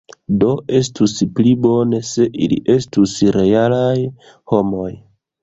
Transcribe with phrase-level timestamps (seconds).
[0.43, 0.47] Do
[0.77, 3.95] estus pli bone se ili estus realaj
[4.55, 4.91] homoj.